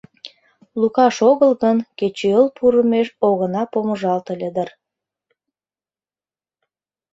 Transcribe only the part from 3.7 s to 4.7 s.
помыжалт ыле дыр.